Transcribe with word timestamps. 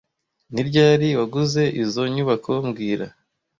Ni 0.53 0.61
ryari 0.67 1.07
waguze 1.19 1.63
izoi 1.81 2.09
nyubako 2.15 2.51
mbwira 2.67 3.05